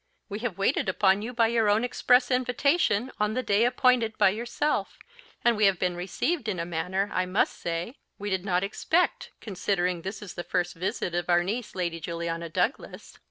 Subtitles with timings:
[0.29, 4.31] We have waited upon you by your own express invitation on the day appointed by
[4.31, 4.97] yourself;
[5.45, 9.29] and we have been received in a manner, I must say, we did not expect,
[9.41, 13.19] considering this is the first visit of our niece Lady Juliana Douglas."